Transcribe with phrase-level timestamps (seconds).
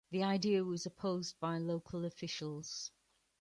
[0.09, 2.89] The idea was opposed by local officials.